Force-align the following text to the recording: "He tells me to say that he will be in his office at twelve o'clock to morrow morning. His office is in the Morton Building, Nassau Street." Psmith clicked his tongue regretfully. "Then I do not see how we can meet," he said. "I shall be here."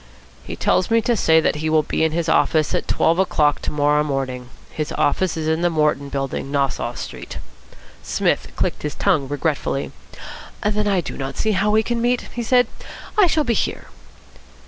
"He 0.43 0.55
tells 0.55 0.89
me 0.89 0.99
to 1.03 1.15
say 1.15 1.39
that 1.39 1.57
he 1.57 1.69
will 1.69 1.83
be 1.83 2.03
in 2.03 2.11
his 2.11 2.27
office 2.27 2.73
at 2.73 2.87
twelve 2.87 3.19
o'clock 3.19 3.61
to 3.61 3.71
morrow 3.71 4.03
morning. 4.03 4.49
His 4.71 4.91
office 4.93 5.37
is 5.37 5.47
in 5.47 5.61
the 5.61 5.69
Morton 5.69 6.09
Building, 6.09 6.49
Nassau 6.49 6.95
Street." 6.95 7.37
Psmith 8.01 8.47
clicked 8.55 8.81
his 8.81 8.95
tongue 8.95 9.27
regretfully. 9.27 9.91
"Then 10.63 10.87
I 10.87 11.01
do 11.01 11.19
not 11.19 11.37
see 11.37 11.51
how 11.51 11.69
we 11.69 11.83
can 11.83 12.01
meet," 12.01 12.21
he 12.33 12.41
said. 12.41 12.65
"I 13.15 13.27
shall 13.27 13.43
be 13.43 13.53
here." 13.53 13.89